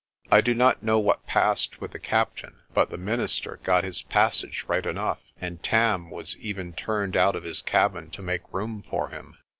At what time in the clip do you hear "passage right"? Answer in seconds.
4.01-4.83